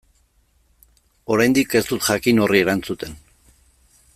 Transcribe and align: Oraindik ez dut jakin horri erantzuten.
Oraindik 1.35 1.75
ez 1.81 1.83
dut 1.91 2.07
jakin 2.07 2.41
horri 2.47 2.63
erantzuten. 2.65 3.17